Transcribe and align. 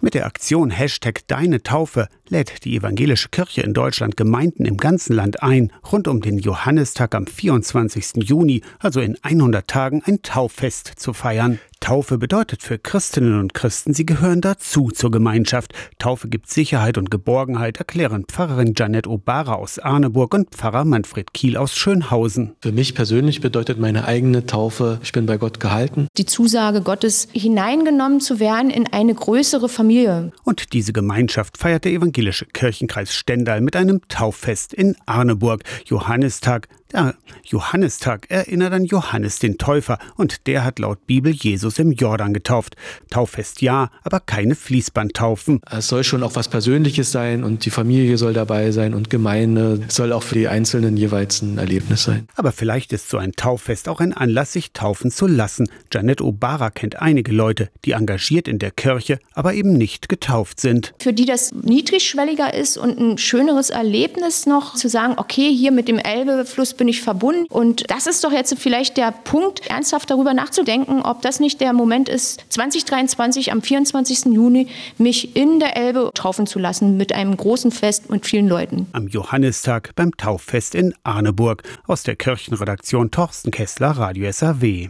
Mit 0.00 0.14
der 0.14 0.26
Aktion 0.26 0.70
Hashtag 0.70 1.26
Deine 1.26 1.60
Taufe 1.64 2.08
lädt 2.28 2.64
die 2.64 2.76
evangelische 2.76 3.30
Kirche 3.30 3.62
in 3.62 3.74
Deutschland 3.74 4.16
Gemeinden 4.16 4.64
im 4.64 4.76
ganzen 4.76 5.12
Land 5.12 5.42
ein, 5.42 5.72
rund 5.90 6.06
um 6.06 6.20
den 6.20 6.38
Johannistag 6.38 7.16
am 7.16 7.26
24. 7.26 8.22
Juni, 8.22 8.62
also 8.78 9.00
in 9.00 9.16
100 9.22 9.66
Tagen, 9.66 10.02
ein 10.04 10.22
Tauffest 10.22 10.92
zu 10.96 11.12
feiern. 11.12 11.58
Taufe 11.88 12.18
bedeutet 12.18 12.62
für 12.62 12.78
Christinnen 12.78 13.40
und 13.40 13.54
Christen, 13.54 13.94
sie 13.94 14.04
gehören 14.04 14.42
dazu 14.42 14.90
zur 14.90 15.10
Gemeinschaft. 15.10 15.72
Taufe 15.98 16.28
gibt 16.28 16.50
Sicherheit 16.50 16.98
und 16.98 17.10
Geborgenheit, 17.10 17.78
erklären 17.78 18.26
Pfarrerin 18.28 18.74
Janet 18.76 19.06
Obara 19.06 19.54
aus 19.54 19.78
Arneburg 19.78 20.34
und 20.34 20.50
Pfarrer 20.50 20.84
Manfred 20.84 21.32
Kiel 21.32 21.56
aus 21.56 21.74
Schönhausen. 21.74 22.52
Für 22.60 22.72
mich 22.72 22.94
persönlich 22.94 23.40
bedeutet 23.40 23.78
meine 23.78 24.04
eigene 24.04 24.44
Taufe, 24.44 25.00
ich 25.02 25.12
bin 25.12 25.24
bei 25.24 25.38
Gott 25.38 25.60
gehalten. 25.60 26.08
Die 26.18 26.26
Zusage 26.26 26.82
Gottes, 26.82 27.26
hineingenommen 27.32 28.20
zu 28.20 28.38
werden 28.38 28.68
in 28.68 28.86
eine 28.92 29.14
größere 29.14 29.70
Familie. 29.70 30.32
Und 30.44 30.74
diese 30.74 30.92
Gemeinschaft 30.92 31.56
feiert 31.56 31.86
der 31.86 31.92
evangelische 31.92 32.44
Kirchenkreis 32.44 33.14
Stendal 33.14 33.62
mit 33.62 33.76
einem 33.76 34.02
Tauffest 34.08 34.74
in 34.74 34.94
Arneburg. 35.06 35.64
Johannistag, 35.86 36.68
der 36.92 37.14
Johannistag 37.44 38.26
erinnert 38.30 38.72
an 38.72 38.84
Johannes 38.84 39.38
den 39.38 39.58
Täufer 39.58 39.98
und 40.16 40.46
der 40.46 40.64
hat 40.64 40.78
laut 40.78 41.06
Bibel 41.06 41.32
Jesus 41.32 41.78
im 41.78 41.92
Jordan 41.92 42.32
getauft. 42.32 42.76
Tauffest 43.10 43.62
ja, 43.62 43.90
aber 44.02 44.20
keine 44.20 44.54
Fließbandtaufen. 44.54 45.60
Es 45.70 45.88
soll 45.88 46.04
schon 46.04 46.22
auch 46.22 46.34
was 46.34 46.48
Persönliches 46.48 47.12
sein 47.12 47.44
und 47.44 47.64
die 47.64 47.70
Familie 47.70 48.18
soll 48.18 48.32
dabei 48.32 48.70
sein 48.70 48.94
und 48.94 49.10
Gemeinde 49.10 49.80
es 49.86 49.94
soll 49.94 50.12
auch 50.12 50.22
für 50.22 50.34
die 50.34 50.48
Einzelnen 50.48 50.96
jeweils 50.96 51.42
ein 51.42 51.58
Erlebnis 51.58 52.04
sein. 52.04 52.28
Aber 52.36 52.52
vielleicht 52.52 52.92
ist 52.92 53.08
so 53.08 53.18
ein 53.18 53.32
Tauffest 53.32 53.88
auch 53.88 54.00
ein 54.00 54.12
Anlass, 54.12 54.52
sich 54.52 54.72
taufen 54.72 55.10
zu 55.10 55.26
lassen. 55.26 55.68
Janet 55.92 56.20
Obara 56.20 56.70
kennt 56.70 57.00
einige 57.00 57.32
Leute, 57.32 57.68
die 57.84 57.92
engagiert 57.92 58.48
in 58.48 58.58
der 58.58 58.70
Kirche, 58.70 59.18
aber 59.34 59.54
eben 59.54 59.72
nicht 59.72 60.08
getauft 60.08 60.60
sind. 60.60 60.94
Für 61.00 61.12
die 61.12 61.24
das 61.24 61.52
niedrigschwelliger 61.52 62.54
ist 62.54 62.78
und 62.78 62.98
ein 62.98 63.18
schöneres 63.18 63.70
Erlebnis 63.70 64.46
noch 64.46 64.74
zu 64.74 64.88
sagen, 64.88 65.14
okay, 65.16 65.54
hier 65.54 65.72
mit 65.72 65.88
dem 65.88 65.98
Elbefluss 65.98 66.74
bin 66.78 66.88
ich 66.88 67.02
verbunden. 67.02 67.46
Und 67.50 67.90
das 67.90 68.06
ist 68.06 68.24
doch 68.24 68.32
jetzt 68.32 68.56
vielleicht 68.58 68.96
der 68.96 69.12
Punkt, 69.12 69.68
ernsthaft 69.68 70.10
darüber 70.10 70.32
nachzudenken, 70.32 71.02
ob 71.02 71.20
das 71.20 71.40
nicht 71.40 71.60
der 71.60 71.74
Moment 71.74 72.08
ist, 72.08 72.40
2023 72.48 73.52
am 73.52 73.60
24. 73.60 74.26
Juni 74.26 74.68
mich 74.96 75.36
in 75.36 75.60
der 75.60 75.76
Elbe 75.76 76.10
taufen 76.14 76.46
zu 76.46 76.58
lassen 76.58 76.96
mit 76.96 77.14
einem 77.14 77.36
großen 77.36 77.70
Fest 77.70 78.08
mit 78.10 78.26
vielen 78.26 78.48
Leuten. 78.48 78.86
Am 78.92 79.08
Johannistag 79.08 79.92
beim 79.94 80.16
Tauffest 80.16 80.74
in 80.74 80.94
Arneburg. 81.02 81.62
Aus 81.86 82.02
der 82.02 82.16
Kirchenredaktion 82.16 83.10
Torsten 83.10 83.50
Kessler, 83.50 83.90
Radio 83.90 84.30
SAW. 84.32 84.88